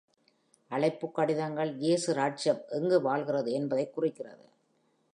அழைப்பு 0.67 1.11
கடிதங்கள் 1.11 1.75
இயேசு 1.77 2.13
ராஜ்யம் 2.13 2.61
எங்கு 2.69 3.01
வாழ்கிறது 3.01 3.51
என்பதைக் 3.51 3.93
குறிக்கிறது. 3.93 4.45